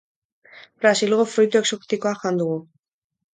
[0.85, 2.57] Brasilgo fruitu exotikoa jan dugu.